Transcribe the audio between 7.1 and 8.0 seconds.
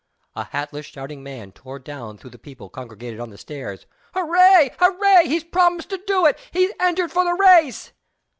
for the race!"